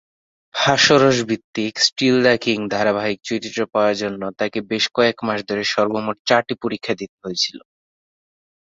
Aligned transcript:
হাস্যরস 0.55 1.17
ভিত্তিক 1.29 1.73
"Still 1.79 2.15
the 2.25 2.35
King" 2.43 2.57
ধারাবাহিকে 2.73 3.25
চরিত্র 3.27 3.59
পাওয়ার 3.73 3.95
জন্য 4.01 4.21
তাকে 4.39 4.59
বেশ 4.69 4.85
কয়েক 4.95 5.17
মাস 5.27 5.39
ধরে 5.49 5.63
সর্বমোট 5.73 6.17
চারটি 6.27 6.53
পরীক্ষা 6.63 6.93
দিতে 6.99 7.17
হয়েছিল। 7.23 7.57